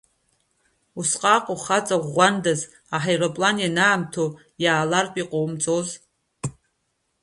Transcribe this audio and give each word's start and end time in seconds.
Усҟак 0.99 1.45
ухаҵа 1.53 1.97
ӷәӷәандаз 2.03 2.61
аҳаирплан 2.95 3.57
ианаамҭоу 3.61 4.29
иаалартә 4.63 5.17
иҟоумҵоз. 5.21 5.89